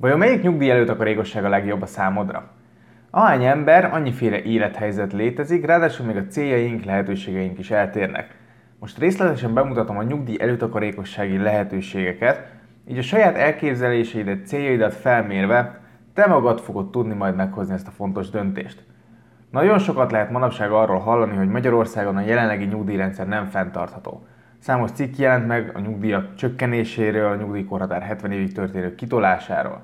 [0.00, 2.50] Vajon melyik nyugdíj előtakarékosság a legjobb a számodra?
[3.10, 8.36] Ahány ember, annyiféle élethelyzet létezik, ráadásul még a céljaink, lehetőségeink is eltérnek.
[8.80, 12.46] Most részletesen bemutatom a nyugdíj előtakarékossági lehetőségeket,
[12.88, 15.80] így a saját elképzeléseidet, céljaidat felmérve
[16.14, 18.84] te magad fogod tudni majd meghozni ezt a fontos döntést.
[19.50, 24.26] Nagyon sokat lehet manapság arról hallani, hogy Magyarországon a jelenlegi nyugdíjrendszer nem fenntartható.
[24.58, 29.82] Számos cikk jelent meg a nyugdíjak csökkenéséről, a nyugdíjkorhatár 70 évig történő kitolásáról.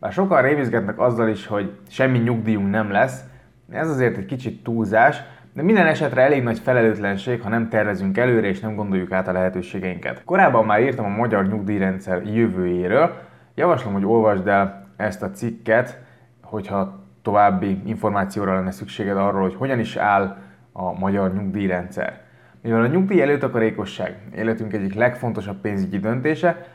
[0.00, 3.24] Bár sokan rémizgetnek azzal is, hogy semmi nyugdíjunk nem lesz,
[3.70, 8.46] ez azért egy kicsit túlzás, de minden esetre elég nagy felelőtlenség, ha nem tervezünk előre
[8.46, 10.24] és nem gondoljuk át a lehetőségeinket.
[10.24, 13.14] Korábban már írtam a magyar nyugdíjrendszer jövőjéről,
[13.54, 15.98] javaslom, hogy olvasd el ezt a cikket,
[16.42, 20.36] hogyha további információra lenne szükséged arról, hogy hogyan is áll
[20.72, 22.20] a magyar nyugdíjrendszer.
[22.66, 26.66] Mivel a nyugdíj előtakarékosság életünk egyik legfontosabb pénzügyi döntése,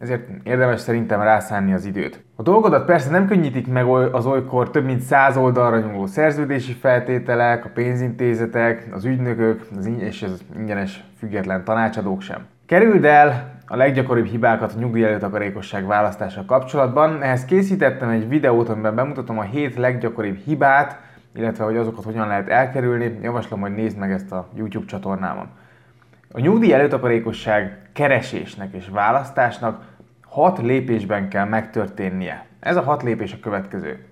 [0.00, 2.24] ezért érdemes szerintem rászánni az időt.
[2.36, 7.64] A dolgodat persze nem könnyítik meg az olykor több mint száz oldalra nyúló szerződési feltételek,
[7.64, 12.46] a pénzintézetek, az ügynökök az és az ingyenes független tanácsadók sem.
[12.66, 17.22] Kerüld el a leggyakoribb hibákat a nyugdíj előtakarékosság választása kapcsolatban.
[17.22, 20.98] Ehhez készítettem egy videót, amiben bemutatom a 7 leggyakoribb hibát,
[21.34, 23.18] illetve hogy azokat hogyan lehet elkerülni.
[23.22, 25.48] Javaslom, hogy nézd meg ezt a YouTube csatornámon.
[26.32, 29.84] A nyugdíj előtakarékosság keresésnek és választásnak
[30.26, 32.46] hat lépésben kell megtörténnie.
[32.60, 34.06] Ez a hat lépés a következő.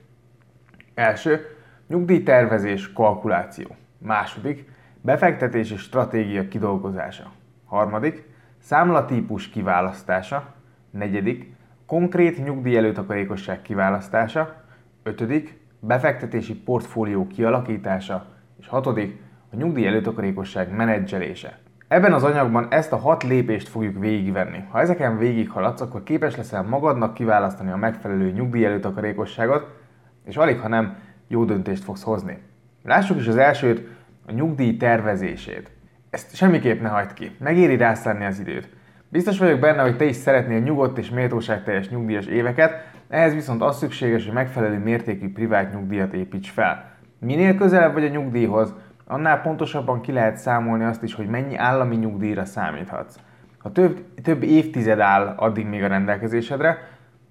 [0.95, 1.47] Első,
[1.89, 3.77] nyugdíjtervezés, kalkuláció.
[3.99, 7.33] Második, befektetési stratégia kidolgozása.
[7.65, 10.55] Harmadik, számlatípus kiválasztása.
[10.91, 11.53] Negyedik,
[11.87, 14.63] konkrét nyugdíj előtakarékosság kiválasztása.
[15.03, 18.27] Ötödik, befektetési portfólió kialakítása.
[18.61, 19.21] És hatodik,
[19.53, 21.59] a nyugdíj előtakarékosság menedzselése.
[21.89, 24.65] Ebben az anyagban ezt a hat lépést fogjuk végigvenni.
[24.71, 29.77] Ha ezeken végighaladsz, akkor képes leszel magadnak kiválasztani a megfelelő nyugdíj előtakarékosságot,
[30.25, 30.97] és alig, ha nem
[31.29, 32.39] jó döntést fogsz hozni.
[32.83, 33.89] Lássuk is az elsőt,
[34.27, 35.71] a nyugdíj tervezését.
[36.11, 38.69] Ezt semmiképp ne hagyd ki, megéri rászánni az időt.
[39.09, 42.73] Biztos vagyok benne, hogy te is szeretnél nyugodt és méltóságteljes nyugdíjas éveket,
[43.09, 46.91] ehhez viszont az szükséges, hogy megfelelő mértékű privát nyugdíjat építs fel.
[47.19, 48.75] Minél közelebb vagy a nyugdíjhoz,
[49.07, 53.17] annál pontosabban ki lehet számolni azt is, hogy mennyi állami nyugdíjra számíthatsz.
[53.59, 56.79] Ha több, több évtized áll addig még a rendelkezésedre,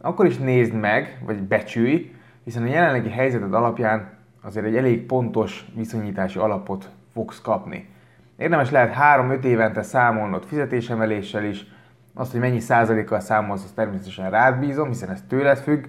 [0.01, 4.09] akkor is nézd meg, vagy becsülj, hiszen a jelenlegi helyzeted alapján
[4.41, 7.89] azért egy elég pontos viszonyítási alapot fogsz kapni.
[8.37, 11.65] Érdemes lehet 3-5 évente számolnod fizetésemeléssel is,
[12.17, 15.85] azt, hogy mennyi százalékkal számolsz, azt természetesen rád bízom, hiszen ez tőled függ,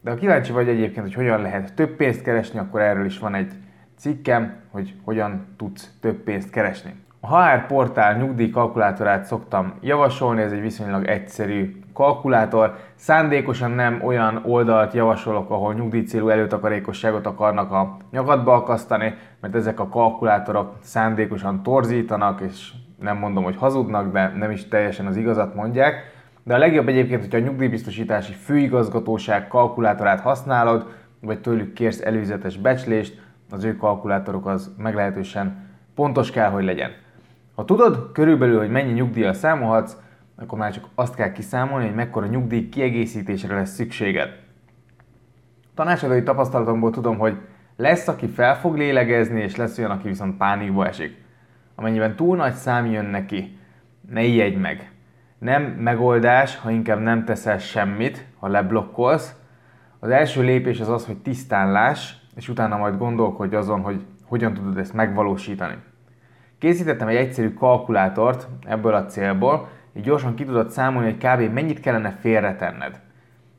[0.00, 3.34] de ha kíváncsi vagy egyébként, hogy hogyan lehet több pénzt keresni, akkor erről is van
[3.34, 3.52] egy
[3.98, 6.94] cikkem, hogy hogyan tudsz több pénzt keresni.
[7.20, 12.76] A HR portál nyugdíj kalkulátorát szoktam javasolni, ez egy viszonylag egyszerű kalkulátor.
[12.94, 19.88] Szándékosan nem olyan oldalt javasolok, ahol nyugdíjcélú előtakarékosságot akarnak a nyakadba akasztani, mert ezek a
[19.88, 26.18] kalkulátorok szándékosan torzítanak, és nem mondom, hogy hazudnak, de nem is teljesen az igazat mondják.
[26.42, 30.86] De a legjobb egyébként, hogyha a nyugdíjbiztosítási főigazgatóság kalkulátorát használod,
[31.20, 36.90] vagy tőlük kérsz előzetes becslést, az ő kalkulátorok az meglehetősen pontos kell, hogy legyen.
[37.54, 39.96] Ha tudod körülbelül, hogy mennyi nyugdíjjal számolhatsz,
[40.36, 44.28] akkor már csak azt kell kiszámolni, hogy mekkora nyugdíj kiegészítésre lesz szükséged.
[45.74, 47.36] Tanácsadói tapasztalatomból tudom, hogy
[47.76, 51.16] lesz, aki fel fog lélegezni, és lesz olyan, aki viszont pánikba esik.
[51.80, 53.58] Amennyiben túl nagy szám jön neki,
[54.10, 54.92] ne ijedj meg.
[55.38, 59.34] Nem megoldás, ha inkább nem teszel semmit, ha leblokkolsz.
[59.98, 64.54] Az első lépés az az, hogy tisztán láss, és utána majd gondolkodj azon, hogy hogyan
[64.54, 65.74] tudod ezt megvalósítani.
[66.58, 71.52] Készítettem egy egyszerű kalkulátort ebből a célból, így gyorsan ki tudod számolni, hogy kb.
[71.54, 73.00] mennyit kellene félretenned.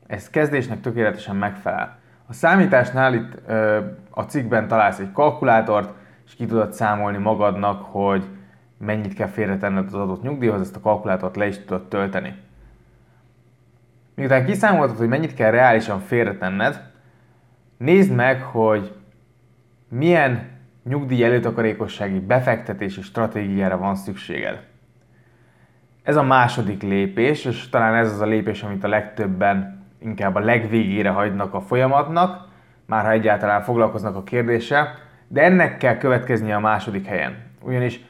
[0.06, 1.98] Ez kezdésnek tökéletesen megfelel.
[2.26, 3.78] A számításnál itt ö,
[4.10, 6.00] a cikkben találsz egy kalkulátort,
[6.32, 8.24] és ki tudod számolni magadnak, hogy
[8.78, 12.34] mennyit kell félretenned az adott nyugdíjhoz, ezt a kalkulátort le is tudod tölteni.
[14.14, 16.90] Miután kiszámoltad, hogy mennyit kell reálisan félretenned,
[17.82, 18.92] Nézd meg, hogy
[19.88, 20.48] milyen
[20.84, 24.66] nyugdíj előtakarékossági befektetési stratégiára van szükséged.
[26.02, 30.40] Ez a második lépés, és talán ez az a lépés, amit a legtöbben inkább a
[30.40, 32.48] legvégére hagynak a folyamatnak,
[32.86, 34.94] már ha egyáltalán foglalkoznak a kérdéssel,
[35.32, 37.36] de ennek kell következnie a második helyen.
[37.62, 38.00] Ugyanis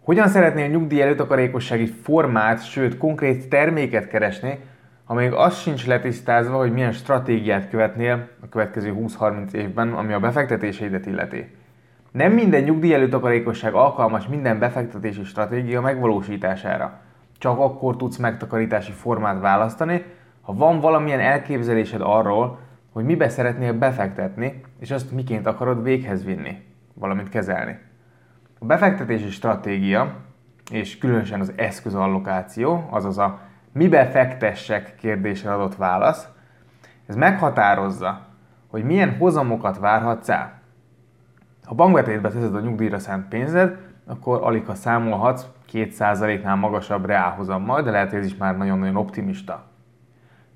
[0.00, 4.58] hogyan szeretnél nyugdíj előtakarékossági formát, sőt konkrét terméket keresni,
[5.04, 10.20] ha még az sincs letisztázva, hogy milyen stratégiát követnél a következő 20-30 évben, ami a
[10.20, 11.54] befektetéseidet illeti.
[12.10, 17.00] Nem minden nyugdíj előtakarékosság alkalmas minden befektetési stratégia megvalósítására.
[17.38, 20.04] Csak akkor tudsz megtakarítási formát választani,
[20.40, 22.58] ha van valamilyen elképzelésed arról,
[22.92, 26.62] hogy mibe szeretnél befektetni, és azt miként akarod véghez vinni,
[26.94, 27.78] valamint kezelni.
[28.58, 30.16] A befektetési stratégia,
[30.70, 33.40] és különösen az eszközallokáció, azaz a
[33.72, 36.28] mibe fektessek kérdésre adott válasz,
[37.06, 38.26] ez meghatározza,
[38.66, 40.60] hogy milyen hozamokat várhatsz el.
[41.64, 47.90] Ha bankbetétbe teszed a nyugdíjra szánt pénzed, akkor alig ha számolhatsz 2%-nál magasabb reálhozammal, de
[47.90, 49.69] lehet, hogy ez is már nagyon-nagyon optimista.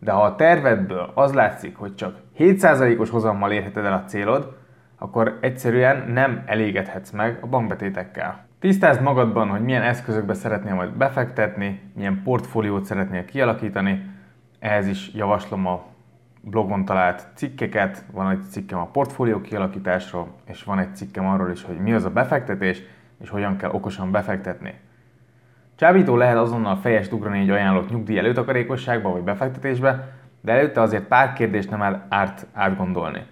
[0.05, 4.56] De ha a tervedből az látszik, hogy csak 7%-os hozammal érheted el a célod,
[4.99, 8.47] akkor egyszerűen nem elégedhetsz meg a bankbetétekkel.
[8.59, 14.11] Tisztázd magadban, hogy milyen eszközökbe szeretnél majd befektetni, milyen portfóliót szeretnél kialakítani.
[14.59, 15.85] Ehhez is javaslom a
[16.41, 21.62] blogon talált cikkeket, van egy cikkem a portfólió kialakításról, és van egy cikkem arról is,
[21.62, 22.83] hogy mi az a befektetés,
[23.21, 24.75] és hogyan kell okosan befektetni.
[25.76, 30.09] Csábító lehet azonnal fejest ugrani egy ajánlott nyugdíj előtakarékosságba vagy befektetésbe,
[30.41, 33.26] de előtte azért pár kérdést nem árt átgondolni.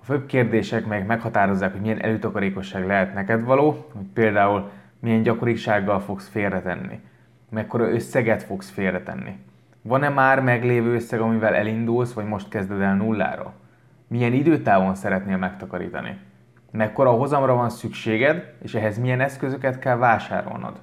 [0.00, 4.70] A főbb kérdések, melyek meghatározzák, hogy milyen előtakarékosság lehet neked való, hogy például
[5.00, 7.00] milyen gyakorisággal fogsz félretenni,
[7.50, 9.38] mekkora összeget fogsz félretenni.
[9.82, 13.52] Van-e már meglévő összeg, amivel elindulsz, vagy most kezded el nullára?
[14.06, 16.18] Milyen időtávon szeretnél megtakarítani?
[16.70, 20.80] Mekkora hozamra van szükséged, és ehhez milyen eszközöket kell vásárolnod?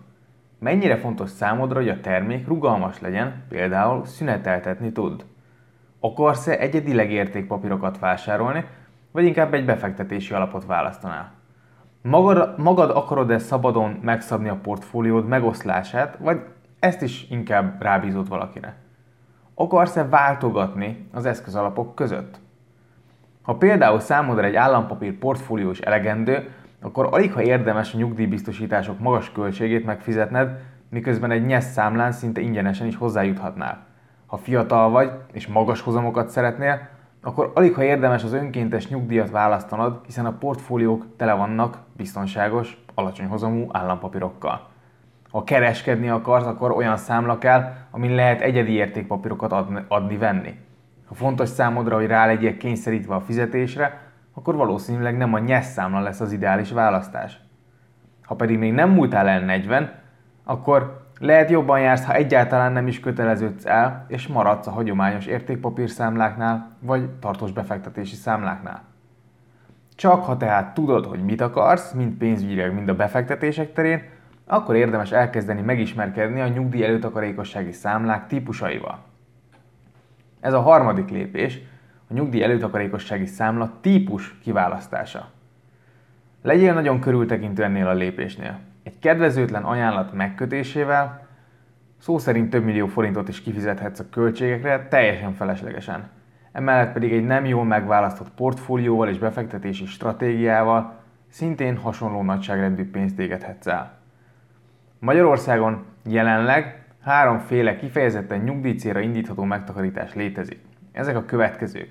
[0.59, 5.25] Mennyire fontos számodra, hogy a termék rugalmas legyen, például szüneteltetni tud?
[6.00, 8.65] Akarsz-e egyedileg értékpapírokat vásárolni,
[9.12, 11.31] vagy inkább egy befektetési alapot választanál?
[12.01, 16.42] Magad, magad akarod-e szabadon megszabni a portfóliód megoszlását, vagy
[16.80, 18.75] ezt is inkább rábízod valakire?
[19.54, 22.39] Akarsz-e váltogatni az eszközalapok között?
[23.42, 26.51] Ha például számodra egy állampapír portfólió is elegendő,
[26.81, 30.59] akkor alig ha érdemes a nyugdíjbiztosítások magas költségét megfizetned,
[30.89, 33.85] miközben egy nyesz számlán szinte ingyenesen is hozzájuthatnál.
[34.25, 36.88] Ha fiatal vagy és magas hozamokat szeretnél,
[37.21, 43.27] akkor alig ha érdemes az önkéntes nyugdíjat választanod, hiszen a portfóliók tele vannak biztonságos, alacsony
[43.27, 44.68] hozamú állampapírokkal.
[45.30, 49.51] Ha kereskedni akarsz, akkor olyan számla kell, amin lehet egyedi értékpapírokat
[49.88, 50.59] adni-venni.
[51.06, 54.06] Ha fontos számodra, hogy rá legyél kényszerítve a fizetésre,
[54.38, 57.39] akkor valószínűleg nem a nyesz számla lesz az ideális választás.
[58.24, 59.92] Ha pedig még nem múltál el 40,
[60.44, 66.75] akkor lehet jobban jársz, ha egyáltalán nem is köteleződsz el, és maradsz a hagyományos értékpapírszámláknál,
[66.80, 68.84] vagy tartós befektetési számláknál.
[69.95, 74.01] Csak ha tehát tudod, hogy mit akarsz, mind pénzügyileg, mind a befektetések terén,
[74.45, 79.00] akkor érdemes elkezdeni megismerkedni a nyugdíj előtakarékossági számlák típusaival.
[80.40, 81.62] Ez a harmadik lépés,
[82.09, 85.30] a nyugdíj előtakarékossági számla típus kiválasztása.
[86.42, 88.59] Legyél nagyon körültekintő ennél a lépésnél.
[88.83, 91.27] Egy kedvezőtlen ajánlat megkötésével
[91.98, 96.09] szó szerint több millió forintot is kifizethetsz a költségekre teljesen feleslegesen.
[96.51, 101.00] Emellett pedig egy nem jól megválasztott portfólióval és befektetési stratégiával
[101.30, 103.98] szintén hasonló nagyságrendű pénzt égethetsz el.
[105.00, 110.67] Magyarországon jelenleg háromféle kifejezetten nyugdíjcélra indítható megtakarítás létezik.
[110.97, 111.89] Ezek a következők.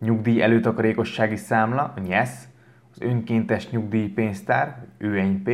[0.00, 2.48] Nyugdíj előtakarékossági számla, a NYESZ,
[2.92, 5.48] az önkéntes nyugdíjpénztár, ÖNP,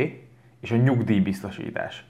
[0.59, 2.05] és a nyugdíjbiztosítás.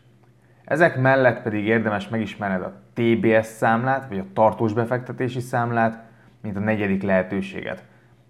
[0.63, 6.03] Ezek mellett pedig érdemes megismerned a TBS számlát, vagy a tartós befektetési számlát,
[6.41, 7.83] mint a negyedik lehetőséget.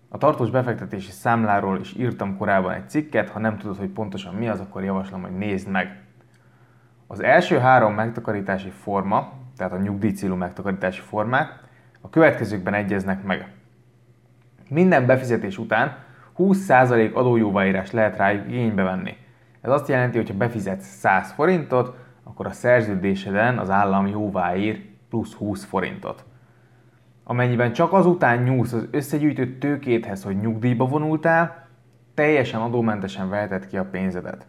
[0.10, 4.48] A tartós befektetési számláról is írtam korábban egy cikket, ha nem tudod, hogy pontosan mi
[4.48, 6.01] az, akkor javaslom, hogy nézd meg.
[7.08, 11.67] Az első három megtakarítási forma, tehát a nyugdíjcélú megtakarítási formák,
[12.01, 13.51] a következőkben egyeznek meg.
[14.70, 15.98] Minden befizetés után
[16.38, 19.18] 20% adójóváírás lehet rájuk igénybe venni.
[19.62, 25.34] Ez azt jelenti, hogy ha befizetsz 100 forintot, akkor a szerződéseden az állam jóváír plusz
[25.34, 26.25] 20 forintot.
[27.24, 31.68] Amennyiben csak azután nyúlsz az összegyűjtött tőkéthez, hogy nyugdíjba vonultál,
[32.13, 34.48] teljesen adómentesen veheted ki a pénzedet.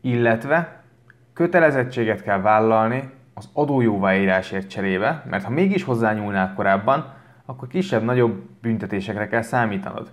[0.00, 0.82] Illetve
[1.32, 7.12] kötelezettséget kell vállalni az adójóváírásért cserébe, mert ha mégis hozzányúlnál korábban,
[7.44, 10.10] akkor kisebb-nagyobb büntetésekre kell számítanod.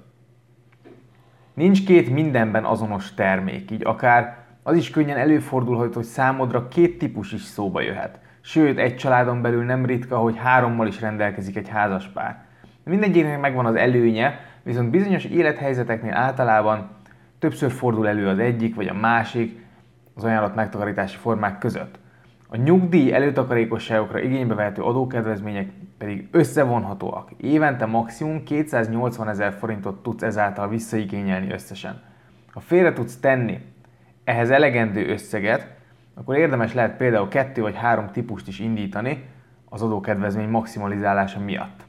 [1.54, 7.32] Nincs két mindenben azonos termék, így akár az is könnyen előfordulhat, hogy számodra két típus
[7.32, 8.20] is szóba jöhet.
[8.42, 12.46] Sőt, egy családon belül nem ritka, hogy hárommal is rendelkezik egy házaspár.
[12.84, 16.90] Mindegyiknek megvan az előnye, viszont bizonyos élethelyzeteknél általában
[17.40, 19.66] többször fordul elő az egyik vagy a másik
[20.16, 22.02] az ajánlott megtakarítási formák között.
[22.54, 27.32] A nyugdíj előtakarékosságokra igénybe vehető adókedvezmények pedig összevonhatóak.
[27.38, 32.02] Évente maximum 280 ezer forintot tudsz ezáltal visszaigényelni összesen.
[32.52, 33.60] Ha félre tudsz tenni
[34.24, 35.76] ehhez elegendő összeget,
[36.14, 39.26] akkor érdemes lehet például kettő vagy három típust is indítani,
[39.70, 41.83] az adókedvezmény maximalizálása miatt.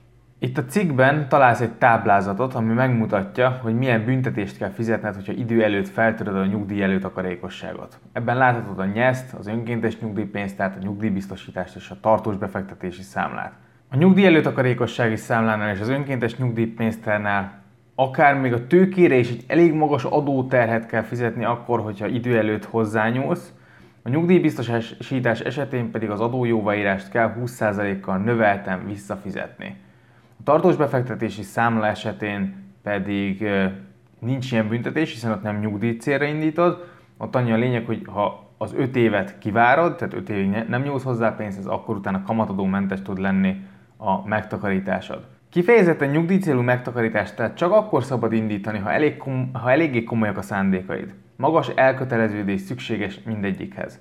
[0.44, 5.62] Itt a cikkben találsz egy táblázatot, ami megmutatja, hogy milyen büntetést kell fizetned, hogyha idő
[5.62, 7.98] előtt feltöröd a nyugdíj előtakarékosságot.
[8.12, 13.52] Ebben láthatod a nyeszt, az önkéntes nyugdíjpénztárt, a nyugdíjbiztosítást és a tartós befektetési számlát.
[13.90, 17.62] A nyugdíj előtakarékossági számlánál és az önkéntes nyugdíjpénztárnál
[17.94, 22.64] akár még a tőkére is egy elég magas adóterhet kell fizetni akkor, hogyha idő előtt
[22.64, 23.52] hozzányúlsz,
[24.02, 29.82] a nyugdíjbiztosítás esetén pedig az adójóvaírást kell 20%-kal növelten visszafizetni.
[30.38, 33.49] A tartós befektetési számla esetén pedig
[34.19, 36.85] nincs ilyen büntetés, hiszen ott nem nyugdíj célra indítod,
[37.17, 41.03] ott annyi a lényeg, hogy ha az 5 évet kivárod, tehát 5 évig nem nyúlsz
[41.03, 45.26] hozzá pénzt, ez akkor utána kamatadómentes tud lenni a megtakarításod.
[45.50, 50.43] Kifejezetten nyugdíjcélú megtakarítást tehát csak akkor szabad indítani, ha, elég kom- ha eléggé komolyak a
[50.43, 51.14] szándékaid.
[51.37, 54.00] Magas elköteleződés szükséges mindegyikhez.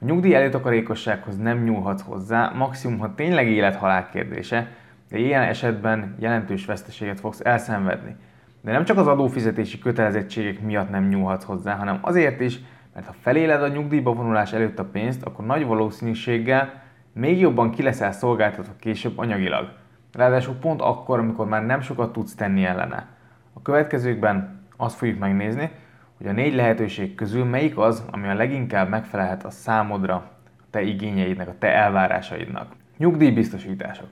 [0.00, 4.68] A nyugdíj előtakarékossághoz nem nyúlhatsz hozzá, maximum ha tényleg élethalál kérdése,
[5.12, 8.16] de ilyen esetben jelentős veszteséget fogsz elszenvedni.
[8.60, 12.58] De nem csak az adófizetési kötelezettségek miatt nem nyúlhatsz hozzá, hanem azért is,
[12.94, 17.82] mert ha feléled a nyugdíjba vonulás előtt a pénzt, akkor nagy valószínűséggel még jobban ki
[17.82, 19.72] leszel szolgáltatva később anyagilag.
[20.12, 23.06] Ráadásul pont akkor, amikor már nem sokat tudsz tenni ellene.
[23.52, 25.70] A következőkben azt fogjuk megnézni,
[26.16, 30.14] hogy a négy lehetőség közül melyik az, ami a leginkább megfelelhet a számodra,
[30.58, 32.72] a te igényeidnek, a te elvárásaidnak.
[32.96, 34.08] Nyugdíjbiztosítások.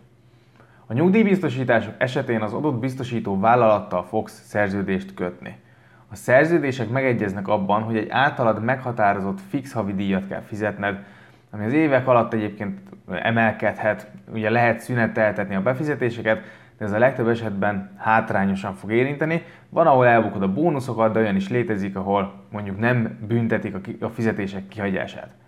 [0.91, 5.57] A nyugdíjbiztosítások esetén az adott biztosító vállalattal fogsz szerződést kötni.
[6.09, 10.99] A szerződések megegyeznek abban, hogy egy általad meghatározott fix havi díjat kell fizetned,
[11.51, 12.79] ami az évek alatt egyébként
[13.09, 16.43] emelkedhet, ugye lehet szüneteltetni a befizetéseket,
[16.79, 19.43] de ez a legtöbb esetben hátrányosan fog érinteni.
[19.69, 24.69] Van, ahol elbukod a bónuszokat, de olyan is létezik, ahol mondjuk nem büntetik a fizetések
[24.69, 25.40] kihagyását.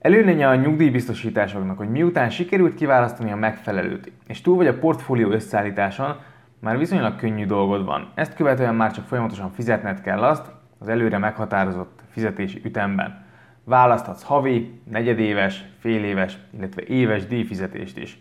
[0.00, 6.16] Előnye a nyugdíjbiztosításoknak, hogy miután sikerült kiválasztani a megfelelőt, és túl vagy a portfólió összeállításon,
[6.58, 8.12] már viszonylag könnyű dolgod van.
[8.14, 13.24] Ezt követően már csak folyamatosan fizetned kell azt az előre meghatározott fizetési ütemben.
[13.64, 18.18] Választhatsz havi, negyedéves, féléves, illetve éves díjfizetést is.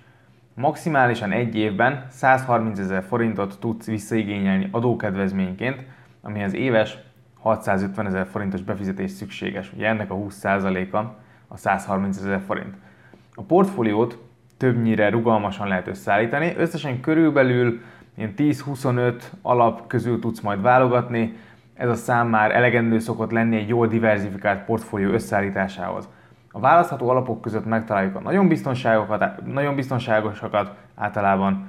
[0.53, 5.83] Maximálisan egy évben 130 ezer forintot tudsz visszaigényelni adókedvezményként,
[6.21, 6.97] ami az éves
[7.39, 9.71] 650 ezer forintos befizetés szükséges.
[9.75, 12.75] Ugye ennek a 20%-a a 130 ezer forint.
[13.33, 14.17] A portfóliót
[14.57, 17.81] többnyire rugalmasan lehet összeállítani, összesen körülbelül
[18.17, 21.37] ilyen 10-25 alap közül tudsz majd válogatni,
[21.73, 26.09] ez a szám már elegendő szokott lenni egy jól diversifikált portfólió összeállításához.
[26.51, 31.67] A választható alapok között megtaláljuk a nagyon, biztonságokat, nagyon biztonságosakat általában,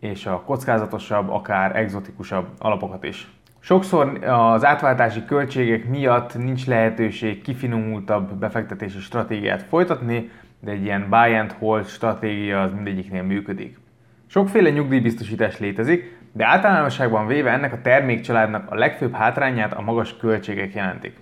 [0.00, 3.41] és a kockázatosabb, akár egzotikusabb alapokat is.
[3.64, 11.34] Sokszor az átváltási költségek miatt nincs lehetőség kifinomultabb befektetési stratégiát folytatni, de egy ilyen buy
[11.34, 13.78] and hold stratégia az mindegyiknél működik.
[14.26, 20.74] Sokféle nyugdíjbiztosítás létezik, de általánosságban véve ennek a termékcsaládnak a legfőbb hátrányát a magas költségek
[20.74, 21.16] jelentik.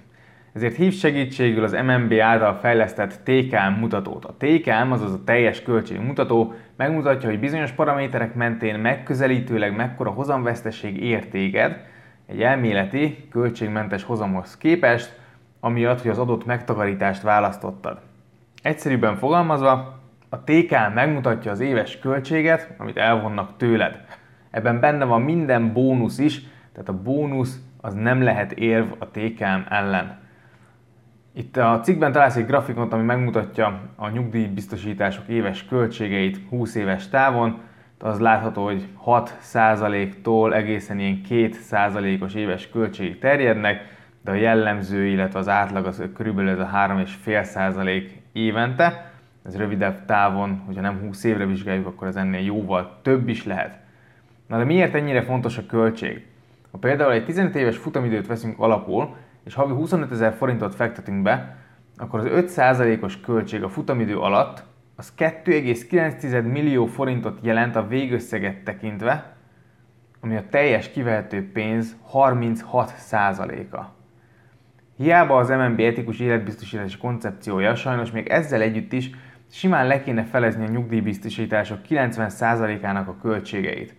[0.52, 4.24] Ezért hív segítségül az MNB által fejlesztett TKM mutatót.
[4.24, 11.02] A TKM, azaz a teljes költség mutató, megmutatja, hogy bizonyos paraméterek mentén megközelítőleg mekkora hozamveszteség
[11.04, 11.88] ér téged
[12.30, 15.18] egy elméleti, költségmentes hozamhoz képest,
[15.60, 17.98] amiatt, hogy az adott megtakarítást választottad.
[18.62, 24.04] Egyszerűbben fogalmazva, a TKM megmutatja az éves költséget, amit elvonnak tőled.
[24.50, 29.60] Ebben benne van minden bónusz is, tehát a bónusz az nem lehet érv a TKM
[29.68, 30.18] ellen.
[31.32, 37.60] Itt a cikkben találsz egy grafikont, ami megmutatja a nyugdíjbiztosítások éves költségeit 20 éves távon.
[38.02, 45.48] Az látható, hogy 6%-tól egészen ilyen 2%-os éves költségig terjednek, de a jellemző, illetve az
[45.48, 49.12] átlag az körülbelül ez a 3,5% évente.
[49.44, 53.78] Ez rövidebb távon, hogyha nem 20 évre vizsgáljuk, akkor ez ennél jóval több is lehet.
[54.46, 56.26] Na de miért ennyire fontos a költség?
[56.70, 61.56] Ha például egy 15 éves futamidőt veszünk alapul, és havi 25 ezer forintot fektetünk be,
[61.96, 64.64] akkor az 5%-os költség a futamidő alatt
[65.00, 69.36] az 2,9 millió forintot jelent a végösszeget tekintve,
[70.20, 73.80] ami a teljes kivehető pénz 36%-a.
[74.96, 79.10] Hiába az MNB etikus életbiztosítási koncepciója, sajnos még ezzel együtt is
[79.50, 83.94] simán le kéne felezni a nyugdíjbiztosítások 90%-ának a költségeit.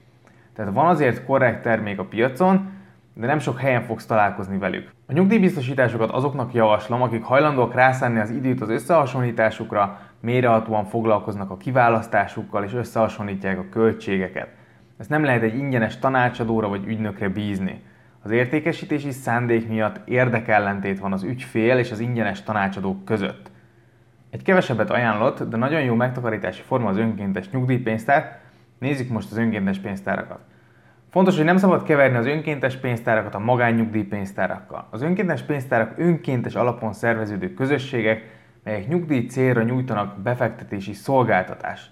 [0.56, 2.70] Tehát van azért korrekt termék a piacon,
[3.14, 4.92] de nem sok helyen fogsz találkozni velük.
[5.08, 12.64] A nyugdíjbiztosításokat azoknak javaslom, akik hajlandóak rászánni az időt az összehasonlításukra, mérehatóan foglalkoznak a kiválasztásukkal
[12.64, 14.48] és összehasonlítják a költségeket.
[14.98, 17.82] Ezt nem lehet egy ingyenes tanácsadóra vagy ügynökre bízni.
[18.24, 23.52] Az értékesítési szándék miatt érdekellentét van az ügyfél és az ingyenes tanácsadók között.
[24.30, 28.40] Egy kevesebbet ajánlott, de nagyon jó megtakarítási forma az önkéntes nyugdíjpénztár.
[28.80, 30.40] Nézzük most az önkéntes pénztárakat.
[31.10, 34.88] Fontos, hogy nem szabad keverni az önkéntes pénztárakat a magánnyugdíjpénztárakkal.
[34.90, 41.92] Az önkéntes pénztárak önkéntes alapon szerveződő közösségek, melyek nyugdíj célra nyújtanak befektetési szolgáltatást.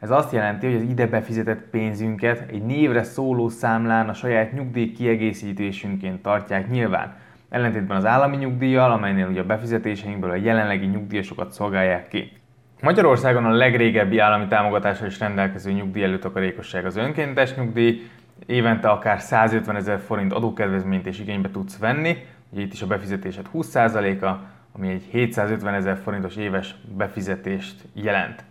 [0.00, 4.92] Ez azt jelenti, hogy az ide befizetett pénzünket egy névre szóló számlán a saját nyugdíj
[4.92, 7.16] kiegészítésünként tartják nyilván,
[7.48, 12.32] ellentétben az állami nyugdíjjal, amelynél ugye a befizetéseinkből a jelenlegi nyugdíjasokat szolgálják ki.
[12.80, 18.10] Magyarországon a legrégebbi állami támogatásra is rendelkező nyugdíj előtakarékosság az önkéntes nyugdíj,
[18.46, 22.16] évente akár 150 ezer forint adókedvezményt és igénybe tudsz venni,
[22.50, 28.44] ugye itt is a befizetésed 20%-a, ami egy 750 ezer forintos éves befizetést jelent.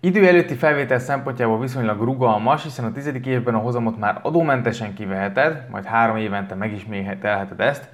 [0.00, 5.66] Idő előtti felvétel szempontjából viszonylag rugalmas, hiszen a tizedik évben a hozamot már adómentesen kiveheted,
[5.70, 7.88] majd három évente megismételheted ezt.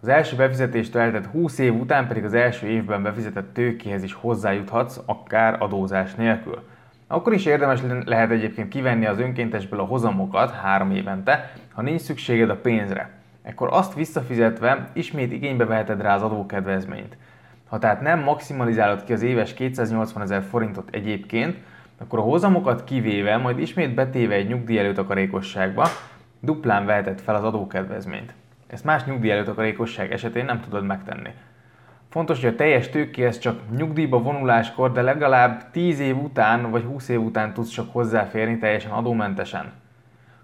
[0.00, 5.00] Az első befizetést eltett 20 év után pedig az első évben befizetett tőkéhez is hozzájuthatsz,
[5.06, 6.68] akár adózás nélkül.
[7.06, 12.50] Akkor is érdemes lehet egyébként kivenni az önkéntesből a hozamokat három évente, ha nincs szükséged
[12.50, 13.19] a pénzre.
[13.42, 17.16] Ekkor azt visszafizetve ismét igénybe veheted rá az adókedvezményt.
[17.68, 21.56] Ha tehát nem maximalizálod ki az éves 280 ezer forintot egyébként,
[21.98, 25.88] akkor a hozamokat kivéve, majd ismét betéve egy nyugdíj előtakarékosságba,
[26.40, 28.34] duplán veheted fel az adókedvezményt.
[28.66, 31.30] Ezt más nyugdíj előtakarékosság esetén nem tudod megtenni.
[32.08, 37.08] Fontos, hogy a teljes tőkéhez csak nyugdíjba vonuláskor, de legalább 10 év után vagy 20
[37.08, 39.72] év után tudsz csak hozzáférni teljesen adómentesen.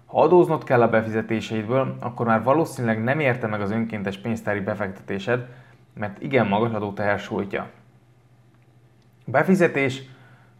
[0.07, 5.45] Ha adóznod kell a befizetéseidből, akkor már valószínűleg nem érte meg az önkéntes pénztári befektetésed,
[5.93, 7.69] mert igen magas adóteher sújtja.
[9.25, 10.01] A befizetés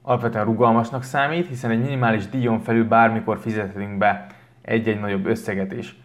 [0.02, 4.26] alapvetően rugalmasnak számít, hiszen egy minimális díjon felül bármikor fizethetünk be
[4.62, 5.96] egy-egy nagyobb összeget is.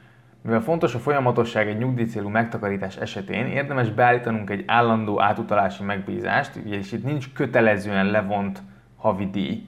[0.42, 6.92] Mivel fontos a folyamatosság egy nyugdíjcélú megtakarítás esetén, érdemes beállítanunk egy állandó átutalási megbízást, és
[6.92, 8.62] itt nincs kötelezően levont
[8.96, 9.66] havi díj.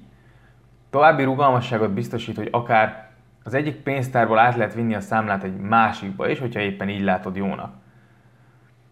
[0.91, 3.04] További rugalmasságot biztosít, hogy akár
[3.45, 7.37] az egyik pénztárból át lehet vinni a számlát egy másikba is, hogyha éppen így látod
[7.37, 7.75] jónak.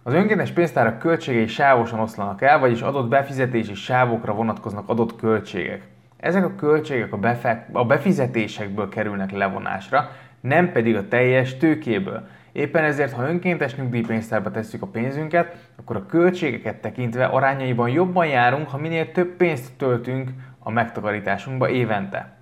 [0.03, 5.89] Az önkéntes pénztárak költségei sávosan oszlanak el, vagyis adott befizetési sávokra vonatkoznak adott költségek.
[6.17, 10.11] Ezek a költségek a, befe- a befizetésekből kerülnek levonásra,
[10.41, 12.27] nem pedig a teljes tőkéből.
[12.53, 18.69] Éppen ezért, ha önkéntes nyugdíjpénztárba tesszük a pénzünket, akkor a költségeket tekintve arányaiban jobban járunk,
[18.69, 22.42] ha minél több pénzt töltünk a megtakarításunkba évente.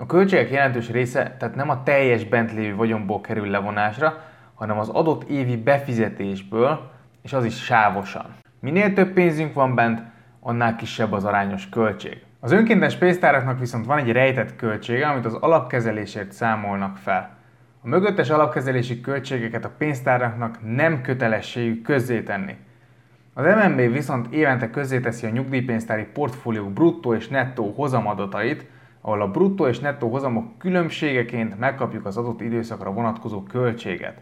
[0.00, 4.20] A költségek jelentős része tehát nem a teljes bent lévő vagyonból kerül levonásra,
[4.54, 6.90] hanem az adott évi befizetésből,
[7.22, 8.34] és az is sávosan.
[8.60, 10.02] Minél több pénzünk van bent,
[10.40, 12.22] annál kisebb az arányos költség.
[12.40, 17.30] Az önkéntes pénztáraknak viszont van egy rejtett költsége, amit az alapkezelésért számolnak fel.
[17.82, 22.56] A mögöttes alapkezelési költségeket a pénztáraknak nem kötelességük közzétenni.
[23.34, 28.66] Az MNB viszont évente közzéteszi a nyugdíjpénztári portfólió bruttó és nettó hozamadatait,
[29.08, 34.20] ahol a bruttó és nettó hozamok különbségeként megkapjuk az adott időszakra vonatkozó költséget.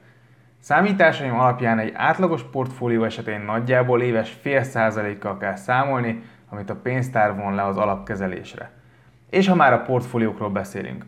[0.60, 7.36] Számításaim alapján egy átlagos portfólió esetén nagyjából éves fél százalékkal kell számolni, amit a pénztár
[7.36, 8.70] von le az alapkezelésre.
[9.30, 11.04] És ha már a portfóliókról beszélünk.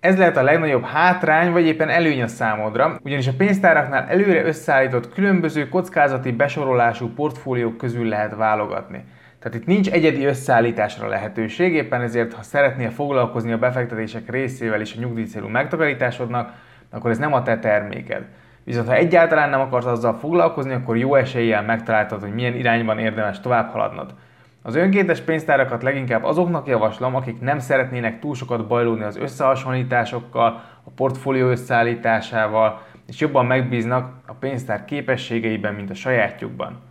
[0.00, 5.12] Ez lehet a legnagyobb hátrány, vagy éppen előny a számodra, ugyanis a pénztáraknál előre összeállított
[5.12, 9.04] különböző kockázati besorolású portfóliók közül lehet válogatni.
[9.40, 14.96] Tehát itt nincs egyedi összeállításra lehetőség, éppen ezért, ha szeretnél foglalkozni a befektetések részével és
[14.96, 16.52] a nyugdíjcélú megtakarításodnak,
[16.90, 18.24] akkor ez nem a te terméked.
[18.64, 23.40] Viszont ha egyáltalán nem akarsz azzal foglalkozni, akkor jó eséllyel megtaláltad, hogy milyen irányban érdemes
[23.40, 24.14] tovább haladnod.
[24.62, 30.90] Az önkéntes pénztárakat leginkább azoknak javaslom, akik nem szeretnének túl sokat bajlódni az összehasonlításokkal, a
[30.90, 36.89] portfólió összeállításával, és jobban megbíznak a pénztár képességeiben, mint a sajátjukban.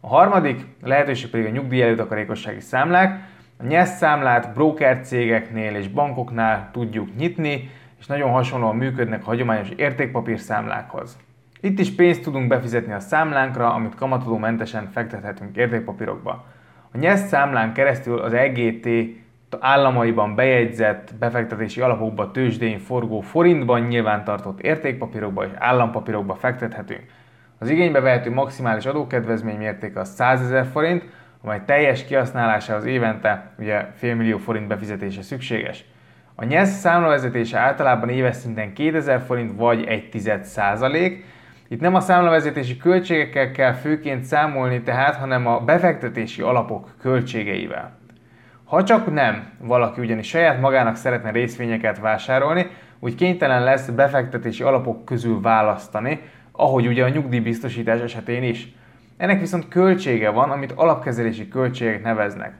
[0.00, 3.20] A harmadik lehetőség pedig a nyugdíj előtakarékossági számlák.
[3.58, 9.68] A nyesz számlát broker cégeknél és bankoknál tudjuk nyitni, és nagyon hasonlóan működnek a hagyományos
[9.76, 11.16] értékpapír számlákhoz.
[11.60, 16.44] Itt is pénzt tudunk befizetni a számlánkra, amit kamatodó mentesen fektethetünk értékpapírokba.
[16.92, 18.88] A nyesz számlán keresztül az EGT
[19.60, 27.02] államaiban bejegyzett befektetési alapokba tőzsdén forgó forintban nyilvántartott értékpapírokba és állampapírokba fektethetünk.
[27.58, 31.04] Az igénybe vehető maximális adókedvezmény mértéke az 100 ezer forint,
[31.42, 35.84] amely teljes kihasználásához évente ugye félmillió forint befizetése szükséges.
[36.34, 41.24] A NYESZ számlavezetése általában éves szinten 2000 forint vagy 1 tized százalék.
[41.68, 47.96] Itt nem a számlavezetési költségekkel kell főként számolni tehát, hanem a befektetési alapok költségeivel.
[48.64, 52.66] Ha csak nem, valaki ugyanis saját magának szeretne részvényeket vásárolni,
[52.98, 56.20] úgy kénytelen lesz befektetési alapok közül választani,
[56.58, 58.72] ahogy ugye a nyugdíjbiztosítás esetén is.
[59.16, 62.52] Ennek viszont költsége van, amit alapkezelési költségek neveznek.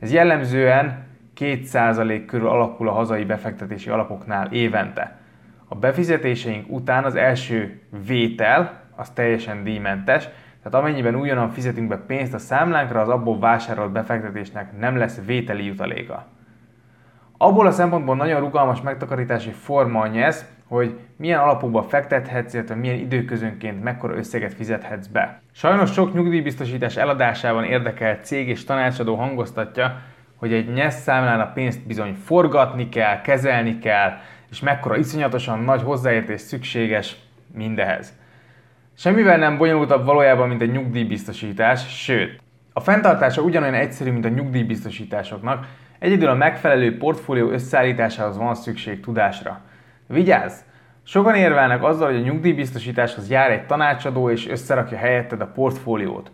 [0.00, 1.06] Ez jellemzően
[1.36, 5.18] 2% körül alakul a hazai befektetési alapoknál évente.
[5.68, 10.28] A befizetéseink után az első vétel, az teljesen díjmentes,
[10.62, 15.64] tehát amennyiben újonnan fizetünk be pénzt a számlánkra, az abból vásárolt befektetésnek nem lesz vételi
[15.64, 16.26] jutaléka.
[17.38, 22.98] Abból a szempontból nagyon rugalmas megtakarítási forma a nyesz, hogy milyen alapokba fektethetsz, illetve milyen
[22.98, 25.40] időközönként mekkora összeget fizethetsz be.
[25.52, 30.00] Sajnos sok nyugdíjbiztosítás eladásában érdekelt cég és tanácsadó hangoztatja,
[30.36, 34.12] hogy egy nyesz számlán a pénzt bizony forgatni kell, kezelni kell,
[34.50, 37.16] és mekkora iszonyatosan nagy hozzáértés szükséges
[37.54, 38.12] mindehez.
[38.96, 42.40] Semmivel nem bonyolultabb valójában, mint egy nyugdíjbiztosítás, sőt,
[42.72, 45.66] a fenntartása ugyanolyan egyszerű, mint a nyugdíjbiztosításoknak,
[45.98, 49.60] egyedül a megfelelő portfólió összeállításához van szükség tudásra.
[50.08, 50.60] Vigyázz!
[51.02, 56.30] Sokan érvelnek azzal, hogy a nyugdíjbiztosításhoz jár egy tanácsadó és összerakja helyetted a portfóliót.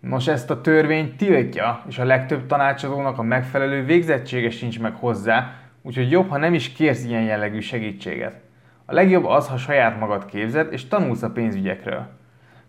[0.00, 5.52] Nos, ezt a törvény tiltja, és a legtöbb tanácsadónak a megfelelő végzettsége sincs meg hozzá,
[5.82, 8.40] úgyhogy jobb, ha nem is kérsz ilyen jellegű segítséget.
[8.84, 12.06] A legjobb az, ha saját magad képzed és tanulsz a pénzügyekről.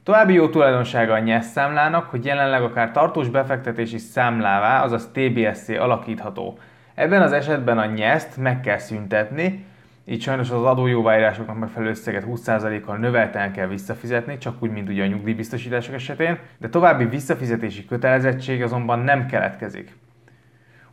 [0.03, 6.57] További jó tulajdonsága a NYESZ számlának, hogy jelenleg akár tartós befektetési számlává, azaz TBSC alakítható.
[6.95, 9.65] Ebben az esetben a NYESZ-t meg kell szüntetni,
[10.05, 15.07] így sajnos az adójóváírásoknak megfelelő összeget 20%-kal növelten kell visszafizetni, csak úgy, mint ugye a
[15.07, 19.95] nyugdíjbiztosítások esetén, de további visszafizetési kötelezettség azonban nem keletkezik.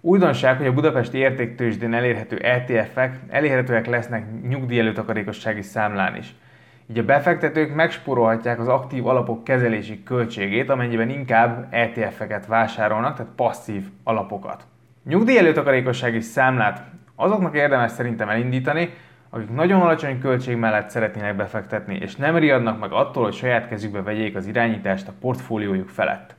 [0.01, 6.35] Újdonság, hogy a budapesti értéktősdén elérhető ETF-ek elérhetőek lesznek nyugdíjelőtakarékossági számlán is.
[6.91, 13.83] Így a befektetők megspórolhatják az aktív alapok kezelési költségét, amennyiben inkább ETF-eket vásárolnak, tehát passzív
[14.05, 14.67] alapokat.
[15.05, 16.83] Nyugdíjelőtakarékossági számlát
[17.23, 18.95] azoknak érdemes szerintem elindítani,
[19.31, 24.03] akik nagyon alacsony költség mellett szeretnének befektetni, és nem riadnak meg attól, hogy saját kezükbe
[24.03, 26.35] vegyék az irányítást a portfóliójuk felett.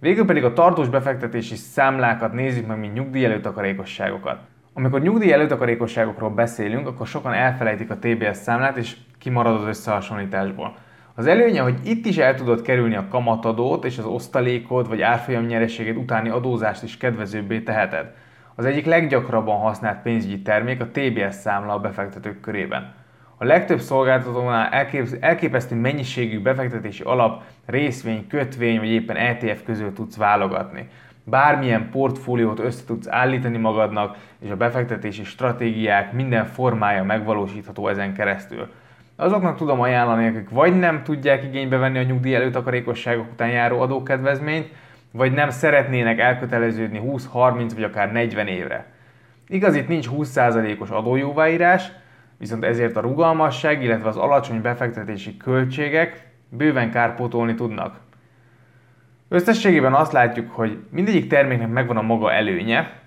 [0.00, 4.38] Végül pedig a tartós befektetési számlákat nézzük meg, mint nyugdíj előtakarékosságokat.
[4.72, 10.74] Amikor nyugdíj előtakarékosságokról beszélünk, akkor sokan elfelejtik a TBS számlát, és kimarad az összehasonlításból.
[11.14, 15.46] Az előnye, hogy itt is el tudod kerülni a kamatadót és az osztalékod vagy árfolyam
[15.46, 18.14] nyereséged utáni adózást is kedvezőbbé teheted.
[18.54, 22.94] Az egyik leggyakrabban használt pénzügyi termék a TBS számla a befektetők körében.
[23.36, 24.68] A legtöbb szolgáltatónál
[25.20, 30.88] elképesztő mennyiségű befektetési alap, részvény, kötvény vagy éppen ETF közül tudsz válogatni.
[31.24, 38.68] Bármilyen portfóliót össze tudsz állítani magadnak, és a befektetési stratégiák minden formája megvalósítható ezen keresztül.
[39.16, 44.68] Azoknak tudom ajánlani, akik vagy nem tudják igénybe venni a nyugdíj előtakarékosságok után járó adókedvezményt,
[45.12, 48.86] vagy nem szeretnének elköteleződni 20-30 vagy akár 40 évre.
[49.48, 51.92] Igaz, itt nincs 20%-os adójóváírás,
[52.38, 58.00] viszont ezért a rugalmasság, illetve az alacsony befektetési költségek bőven kárpótolni tudnak.
[59.28, 63.00] Összességében azt látjuk, hogy mindegyik terméknek megvan a maga előnye,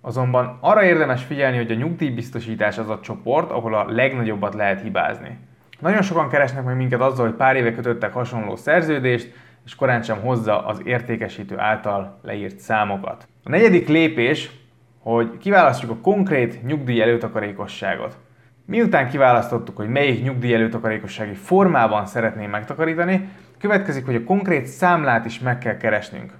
[0.00, 5.38] azonban arra érdemes figyelni, hogy a nyugdíjbiztosítás az a csoport, ahol a legnagyobbat lehet hibázni.
[5.80, 9.32] Nagyon sokan keresnek meg minket azzal, hogy pár éve kötöttek hasonló szerződést,
[9.70, 13.28] és korán sem hozza az értékesítő által leírt számokat.
[13.44, 14.50] A negyedik lépés,
[14.98, 18.18] hogy kiválasztjuk a konkrét nyugdíj előtakarékosságot.
[18.66, 23.28] Miután kiválasztottuk, hogy melyik nyugdíj előtakarékossági formában szeretném megtakarítani,
[23.58, 26.32] következik, hogy a konkrét számlát is meg kell keresnünk.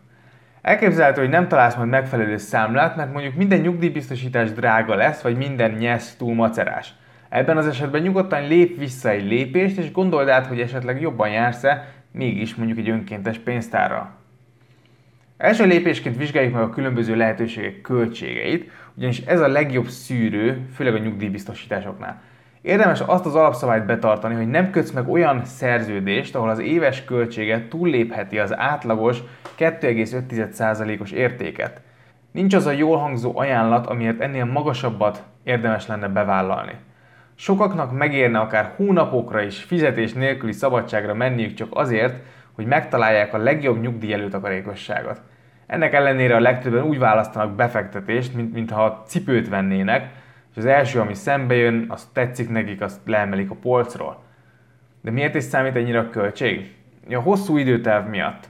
[0.63, 5.71] Elképzelhető, hogy nem találsz majd megfelelő számlát, mert mondjuk minden nyugdíjbiztosítás drága lesz, vagy minden
[5.71, 6.95] nyesz túl macerás.
[7.29, 11.99] Ebben az esetben nyugodtan lép vissza egy lépést, és gondold át, hogy esetleg jobban jársz-e,
[12.13, 14.19] mégis mondjuk egy önkéntes pénztárral.
[15.37, 20.99] Első lépésként vizsgáljuk meg a különböző lehetőségek költségeit, ugyanis ez a legjobb szűrő, főleg a
[20.99, 22.23] nyugdíjbiztosításoknál.
[22.63, 27.69] Érdemes azt az alapszabályt betartani, hogy nem kötsz meg olyan szerződést, ahol az éves költsége
[27.69, 29.23] túllépheti az átlagos
[29.59, 31.81] 2,5%-os értéket.
[32.31, 36.73] Nincs az a jól hangzó ajánlat, amiért ennél magasabbat érdemes lenne bevállalni.
[37.41, 42.23] Sokaknak megérne akár hónapokra is fizetés nélküli szabadságra menniük csak azért,
[42.53, 45.21] hogy megtalálják a legjobb nyugdíj előtakarékosságot.
[45.67, 50.11] Ennek ellenére a legtöbben úgy választanak befektetést, mint, mintha cipőt vennének,
[50.51, 54.23] és az első, ami szembe jön, az tetszik nekik, azt leemelik a polcról.
[55.03, 56.75] De miért is számít ennyire a költség?
[57.11, 58.49] A hosszú időterv miatt.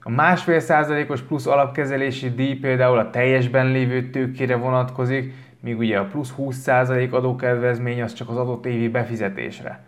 [0.00, 6.04] A másfél százalékos plusz alapkezelési díj például a teljesben lévő tőkére vonatkozik, míg ugye a
[6.04, 9.84] plusz 20% adókedvezmény az csak az adott évi befizetésre.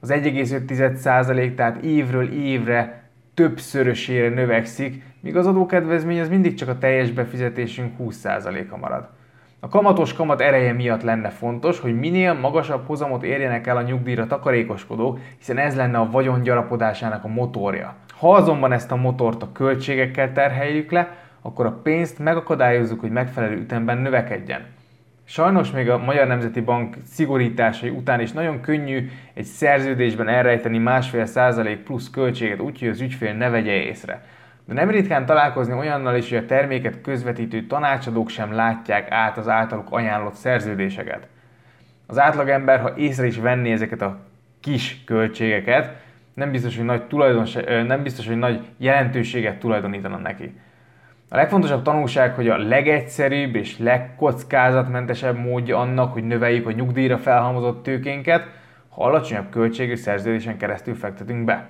[0.00, 3.02] Az 1,5% tehát évről évre
[3.34, 9.08] többszörösére növekszik, míg az adókedvezmény az mindig csak a teljes befizetésünk 20%-a marad.
[9.60, 14.26] A kamatos kamat ereje miatt lenne fontos, hogy minél magasabb hozamot érjenek el a nyugdíjra
[14.26, 17.94] takarékoskodók, hiszen ez lenne a vagyon gyarapodásának a motorja.
[18.18, 23.56] Ha azonban ezt a motort a költségekkel terheljük le, akkor a pénzt megakadályozzuk, hogy megfelelő
[23.56, 24.60] ütemben növekedjen.
[25.28, 31.26] Sajnos még a Magyar Nemzeti Bank szigorításai után is nagyon könnyű egy szerződésben elrejteni másfél
[31.26, 34.24] százalék plusz költséget, úgyhogy az ügyfél ne vegye észre.
[34.64, 39.48] De nem ritkán találkozni olyannal is, hogy a terméket közvetítő tanácsadók sem látják át az
[39.48, 41.28] általuk ajánlott szerződéseket.
[42.06, 44.18] Az átlagember, ha észre is venné ezeket a
[44.60, 45.96] kis költségeket,
[46.34, 47.46] nem biztos, hogy nagy, tulajdon,
[47.86, 50.60] nem biztos, hogy nagy jelentőséget tulajdonítana neki.
[51.28, 57.82] A legfontosabb tanulság, hogy a legegyszerűbb és legkockázatmentesebb módja annak, hogy növeljük a nyugdíjra felhalmozott
[57.82, 58.48] tőkénket,
[58.88, 61.68] ha alacsonyabb költségű szerződésen keresztül fektetünk be.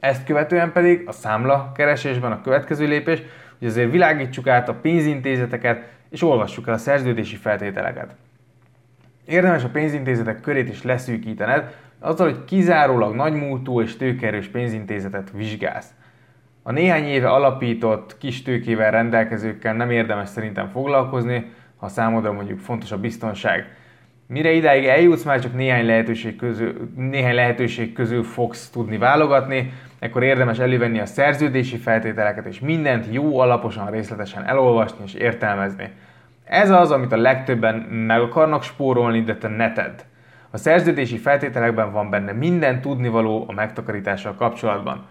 [0.00, 3.22] Ezt követően pedig a számla keresésben a következő lépés,
[3.58, 8.14] hogy azért világítsuk át a pénzintézeteket és olvassuk el a szerződési feltételeket.
[9.24, 15.94] Érdemes a pénzintézetek körét is leszűkítened, azzal, hogy kizárólag nagymúltú és tőkerős pénzintézetet vizsgálsz.
[16.68, 22.92] A néhány éve alapított kis tőkével rendelkezőkkel nem érdemes szerintem foglalkozni, ha számodra mondjuk fontos
[22.92, 23.76] a biztonság.
[24.26, 30.22] Mire idáig eljutsz, már csak néhány lehetőség közül, néhány lehetőség közül fogsz tudni válogatni, akkor
[30.22, 35.90] érdemes elővenni a szerződési feltételeket, és mindent jó alaposan, részletesen elolvasni és értelmezni.
[36.44, 37.74] Ez az, amit a legtöbben
[38.06, 39.98] meg akarnak spórolni, de te ne tedd.
[40.50, 45.06] A szerződési feltételekben van benne minden tudnivaló a megtakarítással kapcsolatban.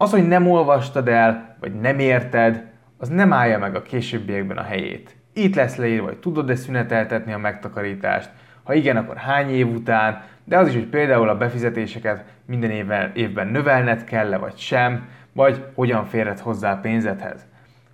[0.00, 2.66] Az, hogy nem olvastad el, vagy nem érted,
[2.98, 5.16] az nem állja meg a későbbiekben a helyét.
[5.32, 8.30] Itt lesz leírva, hogy tudod-e szüneteltetni a megtakarítást,
[8.62, 13.10] ha igen, akkor hány év után, de az is, hogy például a befizetéseket minden évben,
[13.14, 17.46] évben növelned kell-e vagy sem, vagy hogyan férhet hozzá a pénzedhez.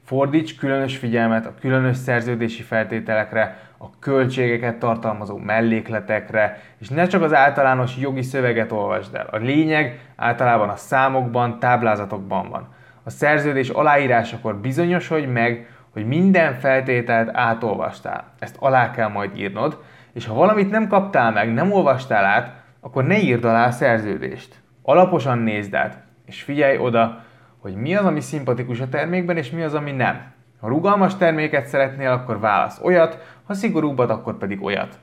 [0.05, 7.35] Fordíts különös figyelmet a különös szerződési feltételekre, a költségeket tartalmazó mellékletekre, és ne csak az
[7.35, 9.27] általános jogi szöveget olvasd el.
[9.31, 12.69] A lényeg általában a számokban, táblázatokban van.
[13.03, 18.25] A szerződés aláírásakor bizonyosodj meg, hogy minden feltételt átolvastál.
[18.39, 23.05] Ezt alá kell majd írnod, és ha valamit nem kaptál meg, nem olvastál át, akkor
[23.05, 24.55] ne írd alá a szerződést.
[24.83, 27.23] Alaposan nézd át, és figyelj oda,
[27.59, 30.34] hogy mi az, ami szimpatikus a termékben, és mi az, ami nem.
[30.65, 34.99] Ha rugalmas terméket szeretnél, akkor válasz olyat, ha szigorúbbat, akkor pedig olyat.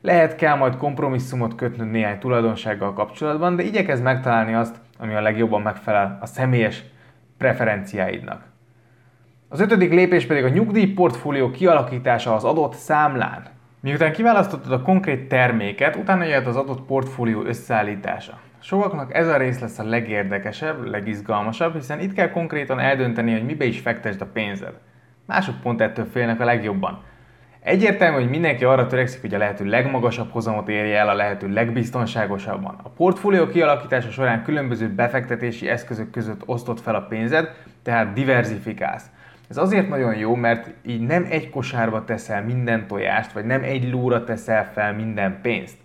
[0.00, 5.62] Lehet kell majd kompromisszumot kötnöd néhány tulajdonsággal kapcsolatban, de igyekezz megtalálni azt, ami a legjobban
[5.62, 6.84] megfelel a személyes
[7.38, 8.42] preferenciáidnak.
[9.48, 13.44] Az ötödik lépés pedig a nyugdíjportfólió kialakítása az adott számlán.
[13.80, 18.38] Miután kiválasztottad a konkrét terméket, utána jöhet az adott portfólió összeállítása.
[18.58, 23.64] Sokaknak ez a rész lesz a legérdekesebb, legizgalmasabb, hiszen itt kell konkrétan eldönteni, hogy mibe
[23.64, 24.74] is fektesd a pénzed.
[25.26, 27.02] Mások pont ettől félnek a legjobban.
[27.60, 32.80] Egyértelmű, hogy mindenki arra törekszik, hogy a lehető legmagasabb hozamot érje el a lehető legbiztonságosabban.
[32.82, 37.50] A portfólió kialakítása során különböző befektetési eszközök között osztott fel a pénzed,
[37.82, 39.10] tehát diversifikálsz.
[39.48, 43.90] Ez azért nagyon jó, mert így nem egy kosárba teszel minden tojást, vagy nem egy
[43.90, 45.76] lóra teszel fel minden pénzt.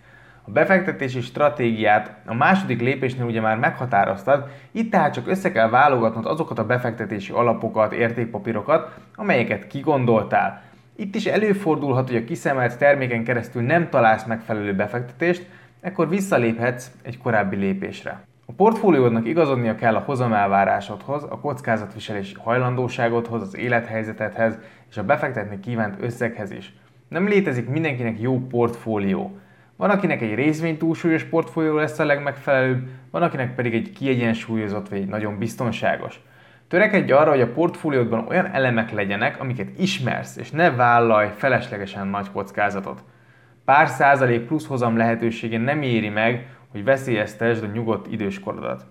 [0.53, 6.59] Befektetési stratégiát a második lépésnél ugye már meghatároztad, itt tehát csak össze kell válogatnod azokat
[6.59, 10.61] a befektetési alapokat, értékpapírokat, amelyeket kigondoltál.
[10.95, 15.49] Itt is előfordulhat, hogy a kiszemelt terméken keresztül nem találsz megfelelő befektetést,
[15.81, 18.23] ekkor visszaléphetsz egy korábbi lépésre.
[18.45, 24.57] A portfóliódnak igazodnia kell a hozamelvárásodhoz, a kockázatviselési hajlandóságodhoz, az élethelyzetedhez
[24.89, 26.73] és a befektetni kívánt összeghez is.
[27.07, 29.39] Nem létezik mindenkinek jó portfólió.
[29.81, 34.99] Van, akinek egy részvény túlsúlyos portfólió lesz a legmegfelelőbb, van, akinek pedig egy kiegyensúlyozott vagy
[34.99, 36.19] egy nagyon biztonságos.
[36.67, 42.31] Törekedj arra, hogy a portfóliódban olyan elemek legyenek, amiket ismersz, és ne vállalj feleslegesen nagy
[42.31, 43.03] kockázatot.
[43.65, 48.85] Pár százalék plusz hozam lehetősége nem éri meg, hogy veszélyeztesd a nyugodt időskorodat.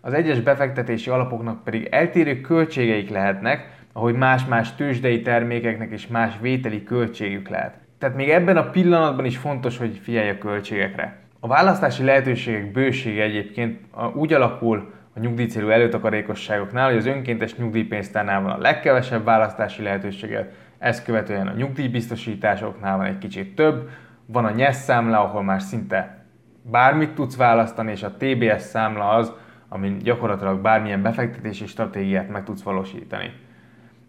[0.00, 6.82] Az egyes befektetési alapoknak pedig eltérő költségeik lehetnek, ahogy más-más tőzsdei termékeknek is más vételi
[6.82, 7.83] költségük lehet.
[7.98, 11.18] Tehát még ebben a pillanatban is fontos, hogy figyelj a költségekre.
[11.40, 13.80] A választási lehetőségek bősége egyébként
[14.14, 21.04] úgy alakul a nyugdíjcélú előtakarékosságoknál, hogy az önkéntes nyugdíjpénztárnál van a legkevesebb választási lehetősége, ezt
[21.04, 23.88] követően a nyugdíjbiztosításoknál van egy kicsit több,
[24.26, 26.24] van a nyesz számla, ahol már szinte
[26.62, 29.32] bármit tudsz választani, és a TBS számla az,
[29.68, 33.32] amin gyakorlatilag bármilyen befektetési stratégiát meg tudsz valósítani.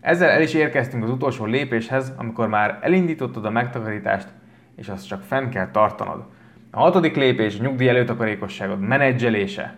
[0.06, 4.28] Ezzel el is érkeztünk az utolsó lépéshez, amikor már elindítottad a megtakarítást,
[4.76, 6.24] és azt csak fenn kell tartanod.
[6.72, 9.76] A hatodik lépés a nyugdíj előtakarékosságod menedzselése.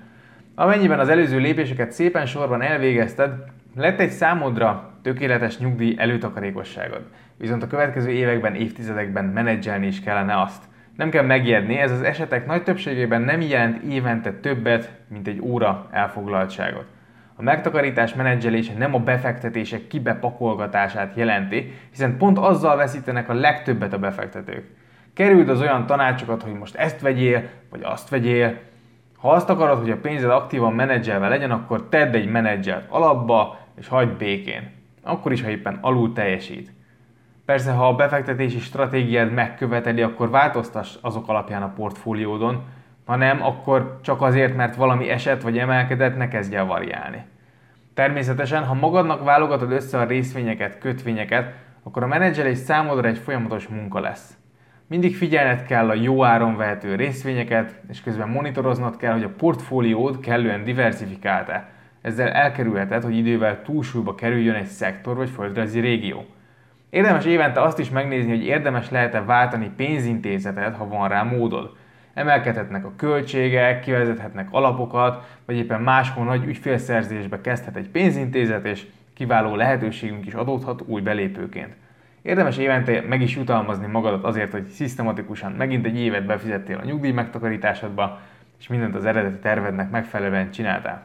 [0.55, 3.31] Amennyiben az előző lépéseket szépen sorban elvégezted,
[3.75, 7.01] lett egy számodra tökéletes nyugdíj előtakarékosságod.
[7.37, 10.63] viszont a következő években, évtizedekben menedzselni is kellene azt.
[10.95, 15.87] Nem kell megijedni, ez az esetek nagy többségében nem jelent évente többet, mint egy óra
[15.91, 16.95] elfoglaltságot.
[17.39, 23.99] A megtakarítás menedzselése nem a befektetések kibepakolgatását jelenti, hiszen pont azzal veszítenek a legtöbbet a
[23.99, 24.65] befektetők.
[25.13, 28.57] Kerüld az olyan tanácsokat, hogy most ezt vegyél, vagy azt vegyél.
[29.17, 33.87] Ha azt akarod, hogy a pénzed aktívan menedzselve legyen, akkor tedd egy menedzsert alapba, és
[33.87, 34.71] hagyd békén.
[35.03, 36.71] Akkor is, ha éppen alul teljesít.
[37.45, 42.63] Persze, ha a befektetési stratégiád megköveteli, akkor változtass azok alapján a portfóliódon,
[43.07, 47.25] ha nem, akkor csak azért, mert valami eset vagy emelkedett, ne kezdj el variálni.
[47.93, 53.99] Természetesen, ha magadnak válogatod össze a részvényeket, kötvényeket, akkor a menedzselés számodra egy folyamatos munka
[53.99, 54.37] lesz.
[54.87, 60.19] Mindig figyelned kell a jó áron vehető részvényeket, és közben monitoroznod kell, hogy a portfóliód
[60.19, 61.69] kellően diversifikált-e.
[62.01, 66.25] Ezzel elkerülheted, hogy idővel túlsúlyba kerüljön egy szektor vagy földrajzi régió.
[66.89, 71.76] Érdemes évente azt is megnézni, hogy érdemes lehet-e váltani pénzintézetet, ha van rá módod.
[72.17, 79.55] Emelkedhetnek a költségek, kivezethetnek alapokat, vagy éppen máshol nagy ügyfélszerzésbe kezdhet egy pénzintézet, és kiváló
[79.55, 81.75] lehetőségünk is adódhat új belépőként.
[82.21, 87.11] Érdemes évente meg is jutalmazni magadat azért, hogy szisztematikusan megint egy évet befizettél a nyugdíj
[87.11, 88.19] megtakarításodba,
[88.59, 91.03] és mindent az eredeti tervednek megfelelően csináltál.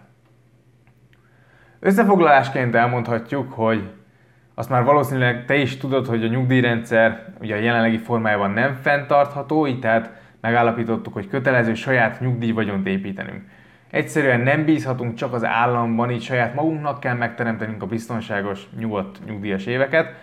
[1.81, 3.91] Összefoglalásként elmondhatjuk, hogy
[4.55, 9.67] azt már valószínűleg te is tudod, hogy a nyugdíjrendszer ugye a jelenlegi formájában nem fenntartható,
[9.67, 13.43] így tehát megállapítottuk, hogy kötelező saját nyugdíjvagyont építenünk.
[13.91, 19.67] Egyszerűen nem bízhatunk csak az államban, így saját magunknak kell megteremtenünk a biztonságos, nyugodt nyugdíjas
[19.67, 20.15] éveket.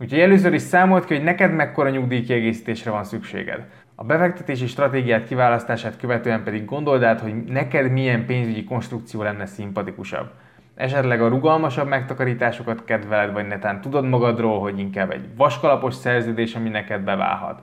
[0.00, 3.66] Úgyhogy először is számolt ki, hogy neked mekkora nyugdíjkiegészítésre van szükséged.
[3.94, 10.30] A befektetési stratégiát kiválasztását követően pedig gondold át, hogy neked milyen pénzügyi konstrukció lenne szimpatikusabb.
[10.74, 16.68] Esetleg a rugalmasabb megtakarításokat kedveled, vagy netán tudod magadról, hogy inkább egy vaskalapos szerződés, ami
[16.68, 17.62] neked beválhat.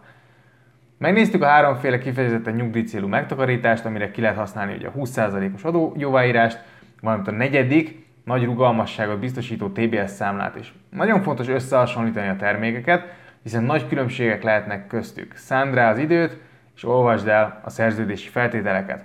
[0.98, 6.60] Megnéztük a háromféle kifejezetten nyugdíjcélú megtakarítást, amire ki lehet használni ugye a 20%-os adójóváírást,
[7.02, 10.74] valamint a negyedik, nagy rugalmasságot biztosító TBS számlát is.
[10.90, 15.36] Nagyon fontos összehasonlítani a termékeket, hiszen nagy különbségek lehetnek köztük.
[15.36, 16.38] Szánd rá az időt,
[16.76, 19.04] és olvasd el a szerződési feltételeket.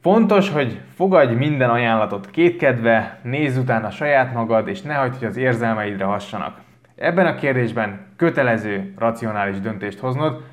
[0.00, 5.36] Fontos, hogy fogadj minden ajánlatot kétkedve, nézz utána saját magad, és ne hagyd, hogy az
[5.36, 6.60] érzelmeidre hassanak.
[6.96, 10.44] Ebben a kérdésben kötelező, racionális döntést hoznod,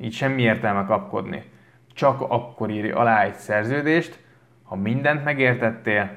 [0.00, 1.42] így semmi értelme kapkodni.
[1.94, 4.18] Csak akkor írj alá egy szerződést,
[4.62, 6.10] ha mindent megértettél,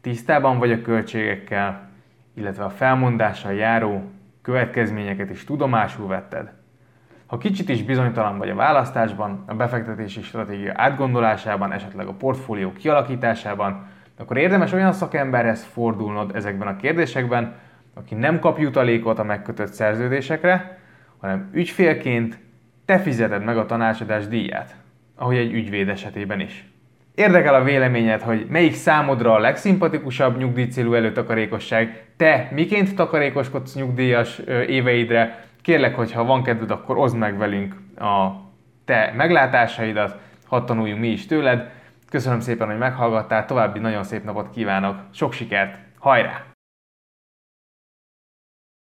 [0.00, 1.88] tisztában vagy a költségekkel,
[2.34, 4.10] illetve a felmondással járó
[4.42, 6.52] következményeket is tudomásul vetted.
[7.26, 13.86] Ha kicsit is bizonytalan vagy a választásban, a befektetési stratégia átgondolásában, esetleg a portfólió kialakításában,
[14.18, 17.54] akkor érdemes olyan szakemberhez fordulnod ezekben a kérdésekben,
[17.94, 20.78] aki nem kap jutalékot a megkötött szerződésekre,
[21.20, 22.38] hanem ügyfélként
[22.90, 24.74] te fizeted meg a tanácsadás díját,
[25.16, 26.64] ahogy egy ügyvéd esetében is.
[27.14, 35.44] Érdekel a véleményed, hogy melyik számodra a legszimpatikusabb nyugdíjcélú előtakarékosság, te miként takarékoskodsz nyugdíjas éveidre,
[35.62, 38.30] kérlek, hogy ha van kedved, akkor oszd meg velünk a
[38.84, 41.70] te meglátásaidat, hadd tanuljunk mi is tőled.
[42.08, 46.49] Köszönöm szépen, hogy meghallgattál, további nagyon szép napot kívánok, sok sikert, hajrá!